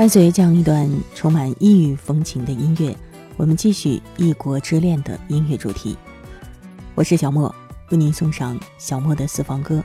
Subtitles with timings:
[0.00, 2.96] 伴随这样一段充满异域风情的音乐，
[3.36, 5.94] 我们继续异国之恋的音乐主题。
[6.94, 7.54] 我是小莫，
[7.90, 9.84] 为您送上小莫的私房歌。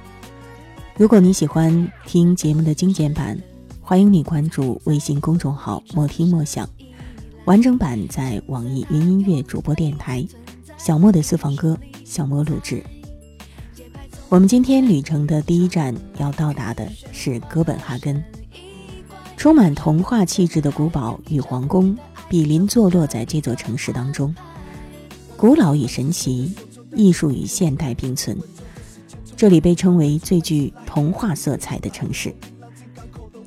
[0.95, 3.37] 如果你喜欢听节目的精简版，
[3.81, 6.65] 欢迎你关注微信公众号“莫听莫想”，
[7.43, 10.25] 完整版在网易云音乐主播电台
[10.79, 12.81] “小莫的私房歌”小莫录制。
[14.29, 18.23] 我们今天旅程的第一站要到达的是哥本哈根。
[19.45, 21.95] 充满童话气质的古堡与皇宫
[22.27, 24.33] 比邻坐落在这座城市当中，
[25.37, 26.51] 古老与神奇，
[26.95, 28.35] 艺术与现代并存。
[29.37, 32.33] 这里被称为最具童话色彩的城市。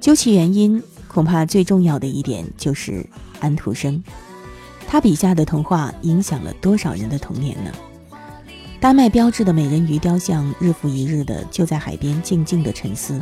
[0.01, 3.05] 究其原因，恐怕最重要的一点就是
[3.41, 4.01] 安徒生，
[4.87, 7.73] 他笔下的童话影响了多少人的童年呢？
[8.79, 13.21] 丹麦标志的美人鱼雕像日复一日的就在海边静静的沉思，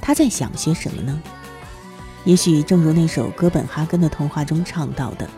[0.00, 1.20] 他在想些什么呢？
[2.24, 5.28] 也许正如那首《哥本哈根的童话》中唱到的：“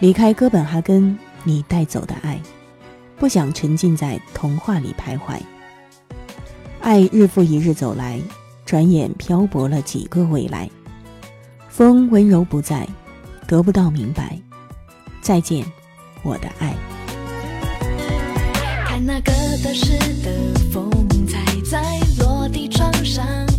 [0.00, 2.38] 离开哥本哈根，你带走的爱，
[3.16, 5.40] 不想沉浸在童话里徘徊。
[6.80, 8.20] 爱日复一日走来，
[8.66, 10.68] 转眼漂泊了几个未来。
[11.70, 12.86] 风温柔不在，
[13.46, 14.38] 得不到明白。
[15.22, 15.64] 再见，
[16.22, 16.74] 我的爱。”
[18.84, 19.32] 看那个
[19.64, 20.90] 得失的风
[21.26, 23.51] 采，在落地窗上。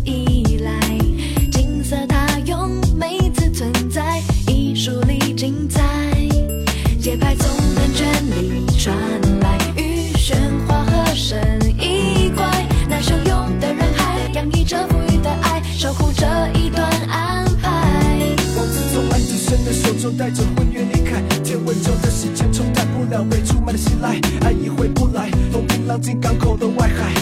[8.84, 8.94] 传
[9.40, 10.34] 来雨喧
[10.68, 11.40] 哗，和声
[11.80, 12.68] 一快。
[12.86, 17.70] 那汹涌的人海，洋溢着无余的爱，守护着一段安排。
[18.54, 27.14] 王子从安子生的手中带着婚约离开，天未久的时间冲淡不了被出卖的信赖，爱已回不来，风平浪静港口的外海。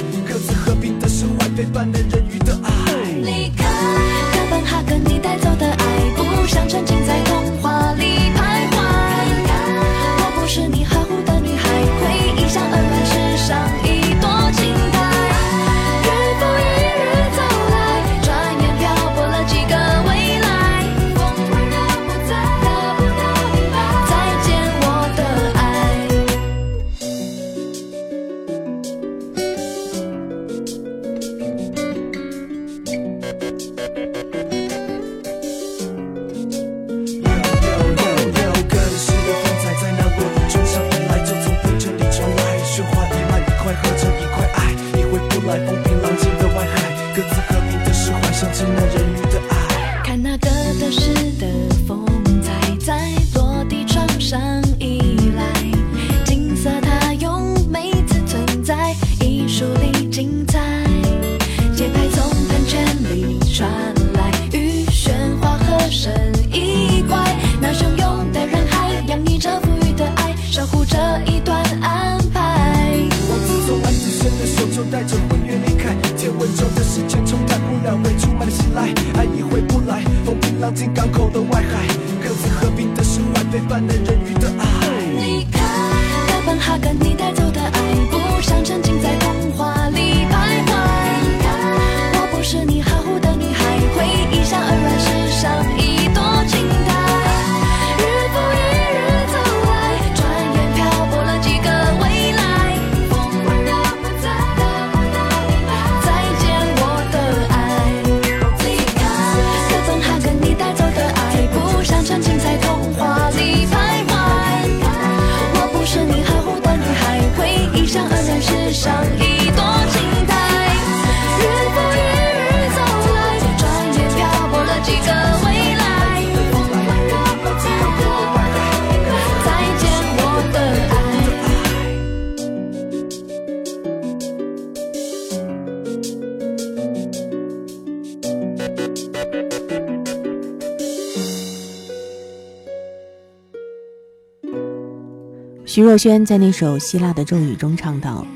[145.74, 148.26] 徐若瑄在那首希腊的咒语中唱道：“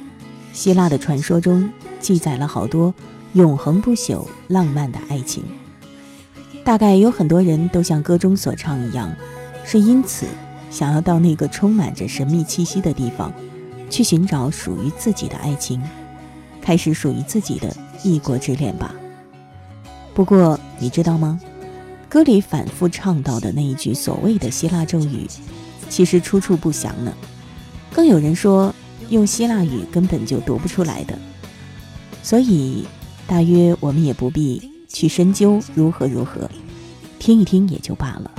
[0.54, 2.94] 希腊的传说中记载了好多
[3.34, 5.44] 永恒不朽、浪漫的爱情。
[6.64, 9.14] 大概有很多人都像歌中所唱一样，
[9.66, 10.24] 是因此
[10.70, 13.30] 想要到那个充满着神秘气息的地方，
[13.90, 15.82] 去寻找属于自己的爱情，
[16.62, 17.70] 开始属于自己的
[18.02, 18.94] 异国之恋吧。
[20.14, 21.38] 不过你知道吗？
[22.08, 25.26] 歌里反复唱到的那一句所谓的希腊咒语，
[25.88, 27.12] 其实出处不详呢。
[27.92, 28.74] 更有人说，
[29.08, 31.18] 用希腊语根本就读不出来的。
[32.22, 32.86] 所以，
[33.26, 34.72] 大约我们也不必。
[34.88, 36.48] 去深究如何如何，
[37.18, 38.30] 听一听也就罢了。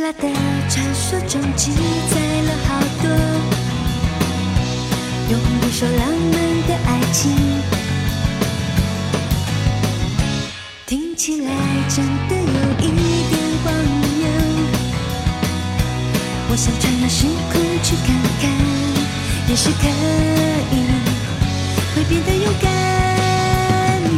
[0.00, 0.28] 的
[0.68, 1.72] 传说中记
[2.10, 2.68] 载了好
[3.02, 3.10] 多
[5.30, 6.00] 永恒不朽浪
[6.32, 6.34] 漫
[6.66, 7.20] 的爱情，
[10.86, 11.52] 听起来
[11.88, 12.42] 真的有
[12.80, 12.90] 一
[13.28, 14.26] 点荒谬。
[16.48, 18.08] 我想穿越时空去看
[18.40, 18.50] 看，
[19.48, 19.86] 也是可
[20.72, 20.74] 以，
[21.94, 22.68] 会变得勇敢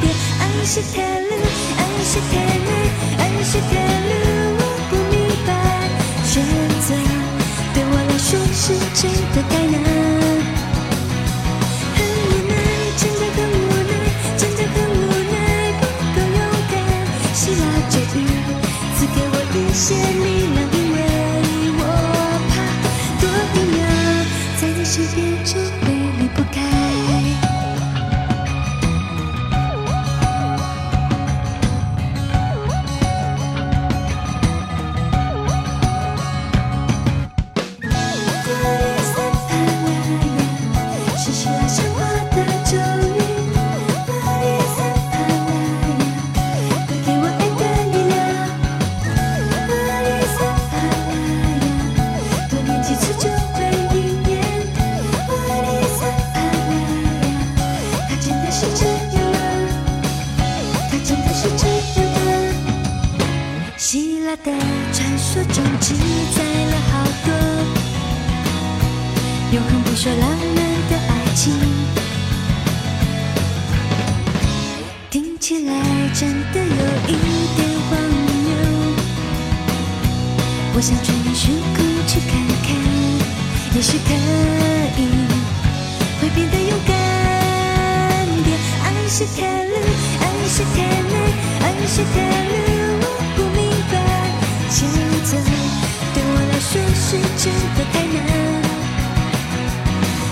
[0.01, 0.05] 点。
[0.39, 1.31] 爱是泰勒，
[1.77, 2.71] 爱是泰勒，
[3.19, 3.73] 爱是泰
[4.09, 4.42] 勒。
[6.33, 6.43] 选
[6.81, 6.95] 择
[7.75, 10.12] 对我来说是真的太难，
[83.75, 85.01] 也许可以，
[86.21, 86.93] 会变得勇敢。
[88.45, 88.53] 别
[88.85, 89.75] 爱是太冷，
[90.21, 90.77] 爱是太
[91.11, 91.15] 难，
[91.63, 93.05] 爱是太冷，我
[93.35, 93.61] 不明
[93.91, 93.95] 白。
[94.69, 94.79] 现
[95.25, 95.41] 在
[96.13, 97.43] 对我来说是真
[97.75, 98.21] 的太难，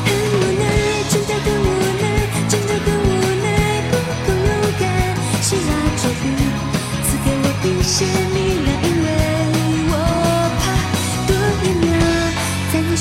[0.04, 0.62] 很无奈，
[1.08, 1.66] 真的更无
[1.98, 2.04] 奈，
[2.46, 3.08] 真的更无
[3.42, 3.48] 奈，
[3.90, 3.92] 不
[4.26, 4.48] 够勇
[4.78, 4.82] 敢。
[5.40, 6.22] 希腊酒杯
[7.08, 8.36] 赐给我冰雪你
[8.66, 8.99] 量。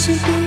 [0.10, 0.39] to be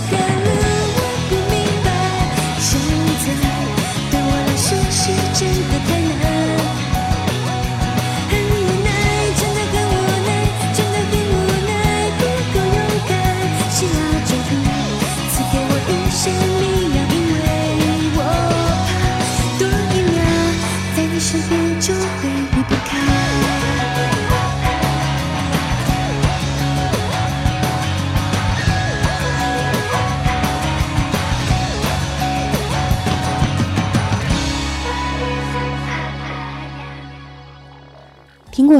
[0.00, 0.37] 过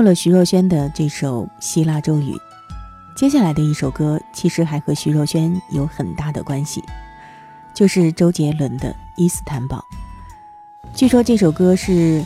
[0.08, 2.34] 了徐若瑄的这首希腊咒语，
[3.14, 6.82] 接下来的一首歌其实还和徐若瑄有很大的关系，
[7.74, 9.84] 就是周杰伦的《伊斯坦堡》。
[10.94, 12.24] 据说这首歌是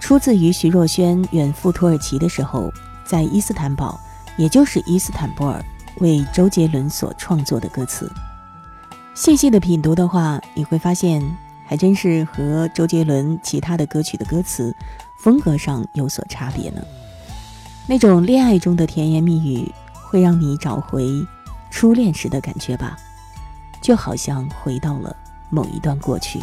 [0.00, 2.68] 出自于徐若瑄远赴土耳其的时候，
[3.04, 4.00] 在伊斯坦堡，
[4.36, 5.64] 也就是伊斯坦布尔，
[6.00, 8.10] 为周杰伦所创作的歌词。
[9.14, 11.22] 细细的品读的话，你会发现，
[11.64, 14.74] 还真是和周杰伦其他的歌曲的歌词
[15.18, 16.82] 风格上有所差别呢。
[17.86, 21.04] 那种恋爱中的甜言蜜语，会让你找回
[21.70, 22.96] 初恋时的感觉吧，
[23.80, 25.14] 就好像回到了
[25.50, 26.40] 某一段过去。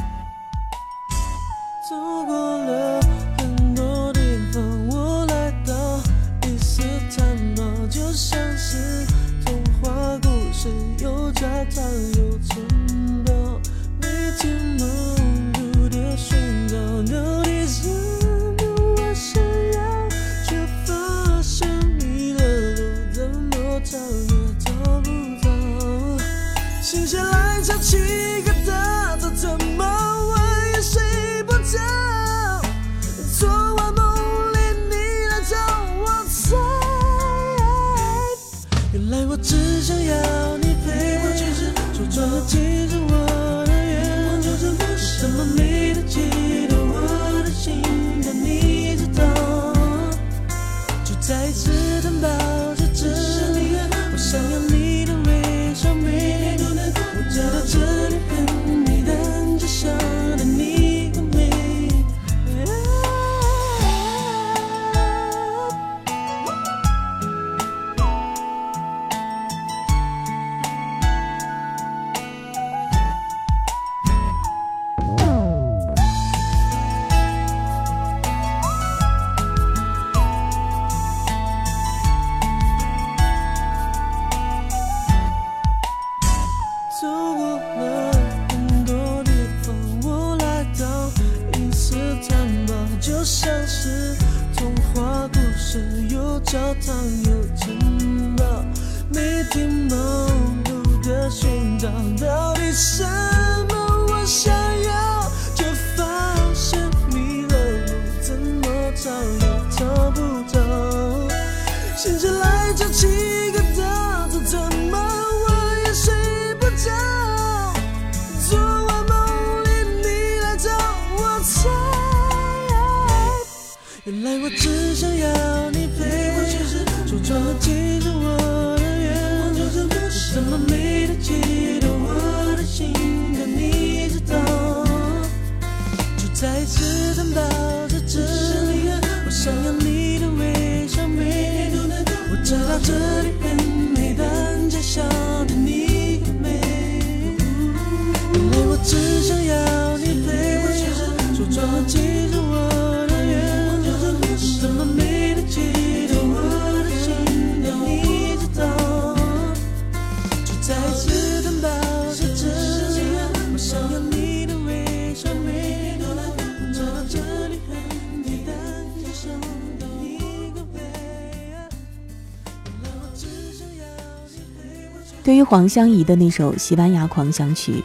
[175.39, 177.81] 于黄湘怡的那首西班牙狂想曲，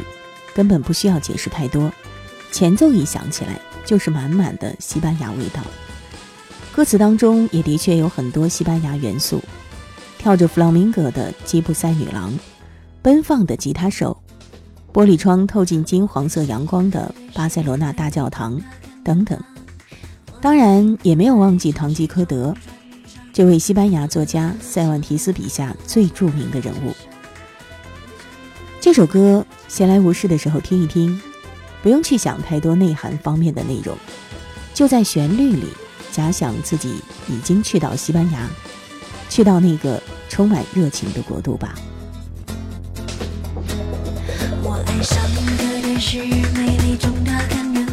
[0.52, 1.88] 根本不需要解释太多，
[2.50, 5.62] 前奏一响起来就是满满的西班牙味道。
[6.75, 9.40] 歌词当中也的确有很多西班牙元素，
[10.18, 12.37] 跳着弗朗明戈的吉普赛女郎，
[13.00, 14.20] 奔放的吉他手，
[14.92, 18.61] 玻璃窗透进金黄色阳光的巴塞罗那大教堂
[19.04, 19.40] 等等。
[20.40, 22.52] 当然也没有忘记堂吉诃德，
[23.32, 26.92] 这位西班牙作家塞万提斯笔下最著名的人物。
[28.85, 31.19] 这首歌闲来无事的时候听一听，
[31.83, 33.97] 不用去想太多内涵方面的内容，
[34.75, 35.69] 就在旋律里
[36.12, 38.47] 假想自己已经去到西班牙，
[39.31, 39.99] 去到那个
[40.29, 41.75] 充满热情的国度吧。
[44.62, 47.84] 我爱上的人是美丽中的看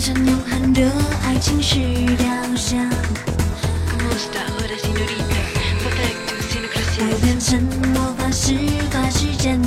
[0.00, 0.90] 变成永恒的
[1.26, 1.76] 爱情是
[2.16, 2.26] 雕
[2.56, 2.88] 像。
[7.02, 8.54] 我变成魔法师，
[8.90, 9.60] 把时间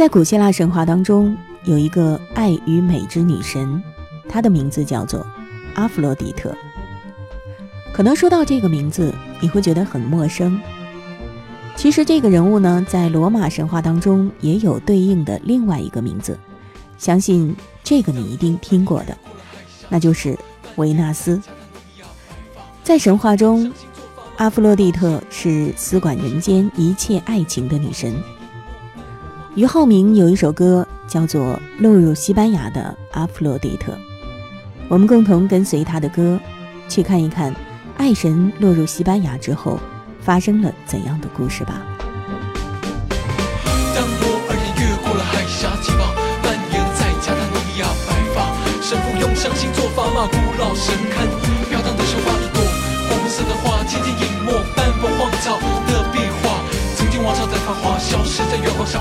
[0.00, 3.82] 在古希腊神话当中，有一个爱与美之女神，
[4.30, 5.26] 她的名字叫做
[5.74, 6.56] 阿芙洛狄特。
[7.92, 10.58] 可能说到这个名字你会觉得很陌生。
[11.76, 16.38] 其实这个人物呢，在罗马神话当中也有对应的另外一个名字，
[16.96, 19.14] 相信这个你一定听过的，
[19.90, 20.34] 那就是
[20.76, 21.38] 维纳斯。
[22.82, 23.70] 在神话中，
[24.38, 28.14] 阿芙洛狄特是司管人间一切爱情的女神。
[29.60, 31.42] 俞灏明有一首歌叫做
[31.80, 33.92] 《落入西班牙的阿弗洛狄特》，
[34.88, 36.40] 我们共同跟随他的歌，
[36.88, 37.54] 去看一看
[37.98, 39.78] 爱神落入西班牙之后
[40.18, 41.82] 发生了怎样的故事吧。
[43.92, 44.24] 当我
[45.04, 46.08] 过了海七宝，
[46.42, 46.80] 蔓延
[47.20, 51.28] 加白发，神父用相信做法古老神龛，
[51.68, 51.96] 飘荡一
[52.56, 52.64] 朵
[53.10, 53.84] 红色的花，
[54.74, 56.64] 斑驳荒草的壁画，
[56.96, 58.98] 曾经王朝在繁华消失在月光下。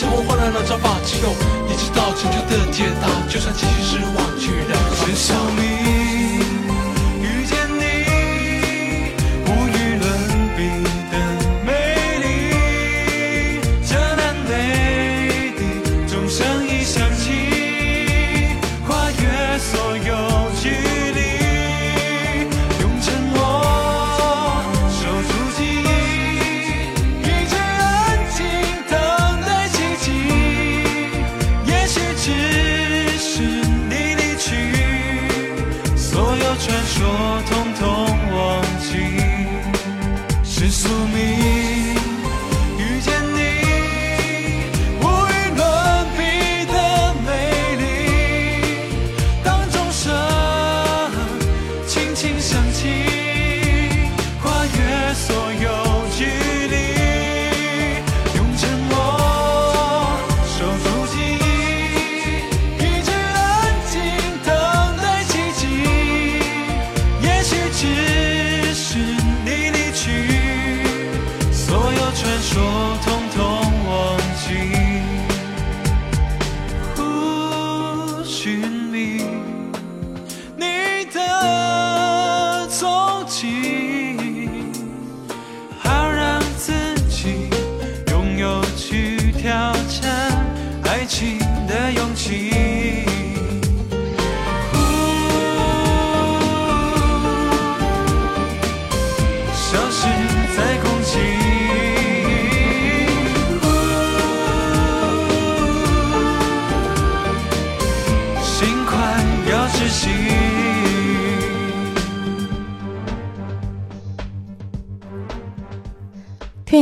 [0.00, 0.39] 生活。
[32.30, 34.48] 只是你离去
[35.96, 37.59] 所有传说都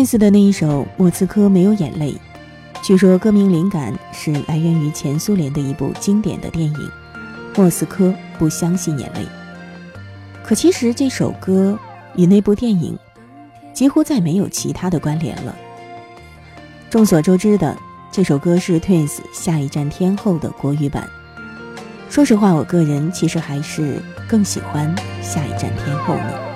[0.09, 2.13] 斯的那一首《莫斯科没有眼泪》，
[2.83, 6.75] 据说歌名灵感是来源于前苏联的一部经典的电影
[7.55, 9.21] 《莫斯科不相信眼泪》。
[10.43, 11.79] 可其实这首歌
[12.17, 12.99] 与那部电影
[13.75, 15.55] 几乎再没有其他的关联了。
[16.89, 17.77] 众所周知的，
[18.11, 21.07] 这首歌是 Twins《下一站天后》的国语版。
[22.09, 26.48] 说实话，我个人其实还是更喜欢《下一站天后》呢。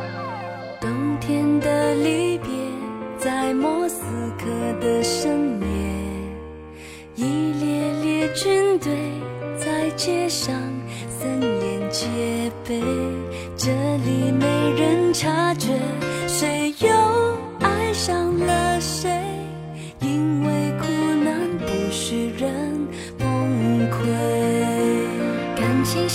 [10.05, 10.53] 街上
[11.09, 12.09] 森严戒
[12.67, 12.81] 备，
[13.57, 14.45] 这里没
[14.77, 15.69] 人察觉
[16.27, 16.89] 谁又
[17.61, 19.09] 爱上了谁，
[20.01, 20.87] 因为苦
[21.23, 22.51] 难不许人
[23.17, 23.29] 崩
[23.91, 24.09] 溃。
[25.55, 26.09] 感情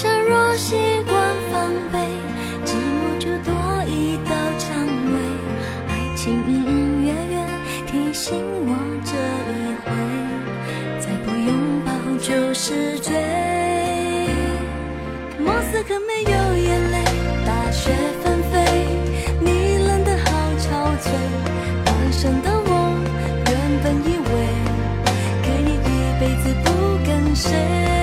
[27.37, 27.96] 谁。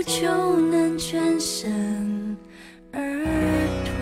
[0.00, 2.36] 就能全身
[2.92, 3.00] 而
[3.84, 3.92] 退。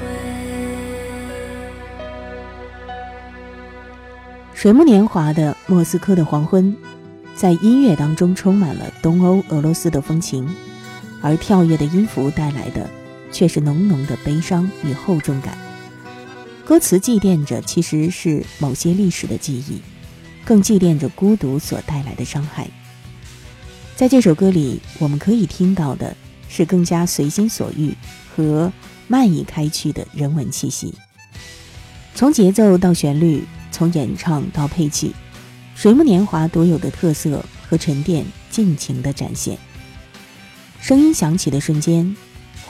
[4.54, 6.72] 水木年华的《莫斯科的黄昏》，
[7.34, 10.46] 在音乐当中充满了东欧俄罗斯的风情，
[11.22, 12.88] 而跳跃的音符带来的
[13.32, 15.56] 却是浓浓的悲伤与厚重感。
[16.66, 19.80] 歌词祭奠着其实是某些历史的记忆，
[20.44, 22.68] 更祭奠着孤独所带来的伤害。
[24.00, 26.16] 在这首歌里，我们可以听到的
[26.48, 27.94] 是更加随心所欲
[28.34, 28.72] 和
[29.06, 30.94] 漫溢开去的人文气息。
[32.14, 35.14] 从节奏到旋律，从演唱到配器，
[35.74, 39.58] 水木年华独有的特色和沉淀尽情的展现。
[40.80, 42.16] 声音响起的瞬间，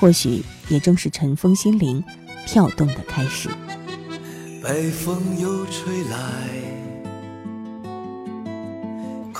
[0.00, 2.02] 或许也正是尘封心灵、
[2.44, 3.48] 跳动的开始。
[4.60, 6.18] 北风又吹来，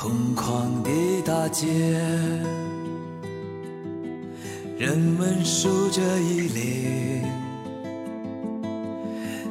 [0.03, 0.91] 空旷的
[1.27, 1.67] 大街，
[4.79, 7.23] 人们数着衣领，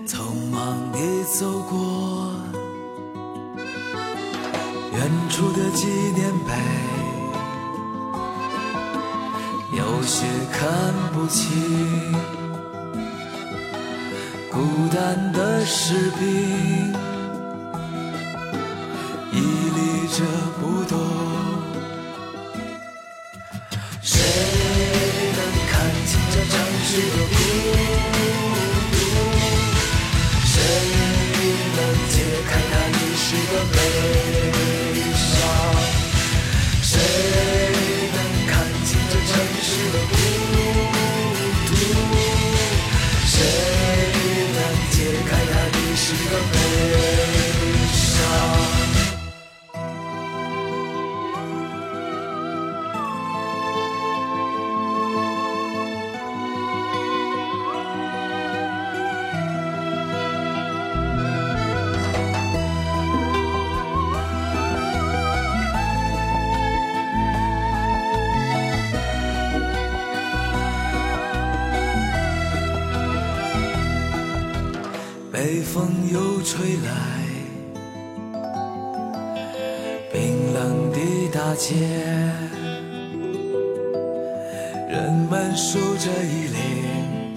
[0.08, 0.98] 匆忙地
[1.40, 2.34] 走过
[4.92, 5.86] 远处的纪
[6.16, 6.52] 念碑，
[9.78, 12.12] 有些看不清，
[14.52, 14.58] 孤
[14.92, 16.92] 单的士兵
[20.10, 20.26] 立着
[20.60, 21.00] 不动。
[24.02, 24.20] 谁
[25.36, 25.72] 能看
[26.06, 27.49] 清这城市的
[76.40, 76.90] 风吹来，
[80.14, 80.98] 冰冷的
[81.34, 81.76] 大街，
[84.88, 87.36] 人们数着衣领，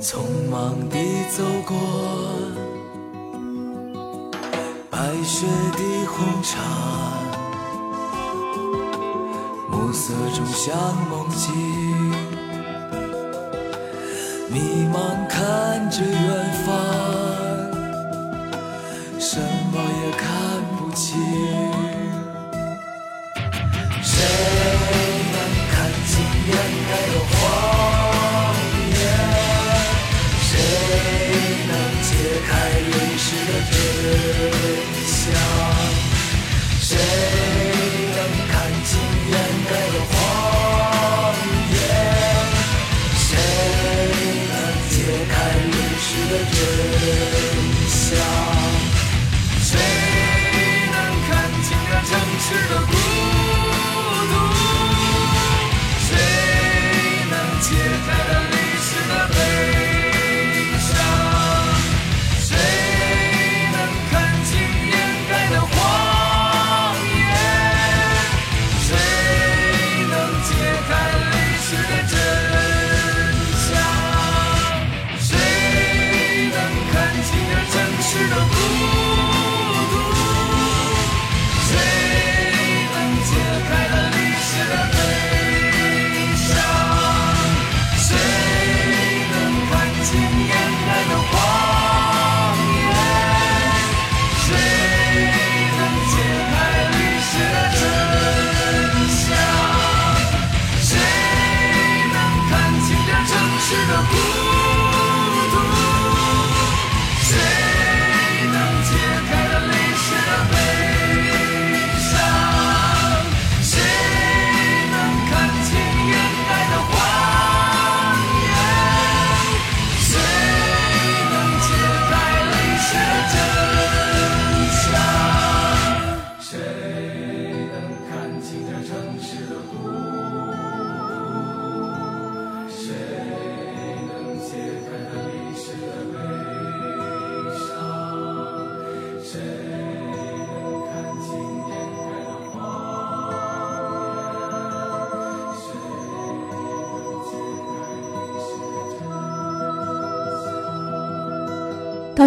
[0.00, 0.96] 匆忙地
[1.36, 1.76] 走过
[4.88, 6.62] 白雪的红场，
[9.68, 10.76] 暮色中像
[11.10, 11.52] 梦境。
[14.50, 14.60] 迷
[14.90, 15.27] 茫
[15.98, 16.14] 着远
[16.64, 16.66] 方，
[19.18, 19.40] 什
[19.72, 20.26] 么也看
[20.76, 21.18] 不清。
[24.00, 24.14] 谁
[25.32, 25.36] 能
[25.72, 26.10] 看清
[26.46, 26.54] 掩
[26.88, 27.34] 盖的花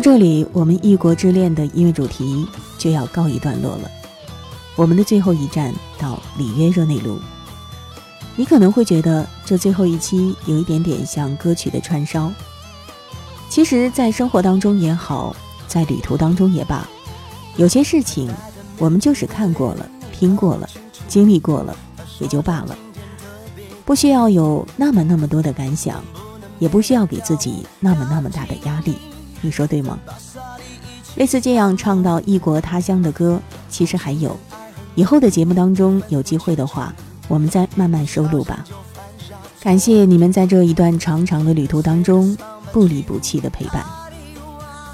[0.02, 3.92] 到这里，我们异国之恋的音乐主题就要告一段落了。
[4.76, 7.20] 我们的最后一站到里约热内卢。
[8.36, 12.34] 你可能会觉得这最后一期有一点点像歌曲的串烧。
[13.48, 15.36] 其实，在生活当中也好，
[15.68, 16.84] 在旅途当中也罢，
[17.56, 18.28] 有些事情
[18.80, 20.68] 我们就是看过了、听过了、
[21.08, 21.78] 经历过了，
[22.18, 22.76] 也就罢了，
[23.86, 26.04] 不需要有那么那么多的感想，
[26.58, 28.96] 也不需要给自己那么那么大的压力。
[29.42, 30.00] 你说对吗？
[31.16, 34.38] 类似这样唱到异国他乡的歌，其实还有。
[34.96, 36.94] 以后的节目当中有机会的话，
[37.28, 38.64] 我们再慢慢收录吧。
[39.62, 42.36] 感谢你们在这一段长长的旅途当中
[42.72, 43.86] 不离不弃的陪伴。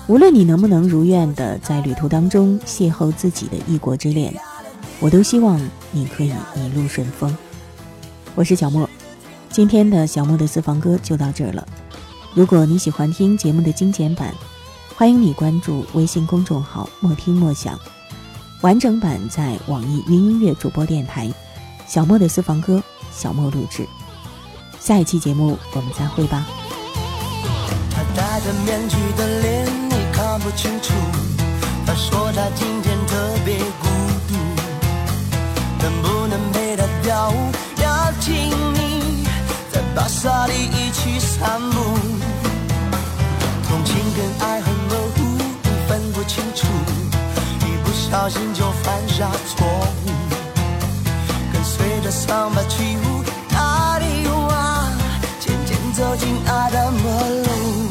[0.08, 4.34] 无论你能不能如愿的在旅途当中邂逅自己的异国之恋，
[5.00, 5.60] 我都希望
[5.92, 7.36] 你可以一路顺风。
[8.34, 8.90] 我是小莫，
[9.50, 11.68] 今天的小莫的私房歌就到这儿了。
[12.34, 14.34] 如果你喜欢听节目的精简版，
[14.96, 17.80] 欢迎你关注微信公众号“莫听莫想”，
[18.62, 21.32] 完整版在网易云音乐主播电台。
[21.88, 23.88] 小莫的私房歌，小莫录制。
[24.80, 26.46] 下一期节目我们再会吧。
[27.90, 30.94] 他戴着面具的脸你看不清楚。
[31.86, 32.87] 他说他今天
[48.88, 50.08] 犯下错误。
[51.52, 53.22] 跟随着桑巴起舞，
[53.54, 54.90] 阿丽瓦，
[55.42, 57.87] 渐渐走进爱的魔路。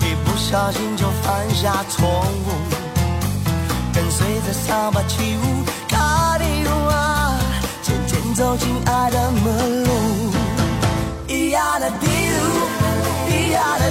[0.00, 2.06] 一不小心就犯下错
[2.44, 2.46] 误。
[3.92, 6.44] 跟随着桑巴起舞，卡里
[6.86, 7.34] 哇，
[7.82, 9.90] 渐渐走进爱的门路。
[11.28, 12.38] 咿呀的嘀噜，
[13.28, 13.90] 咿呀的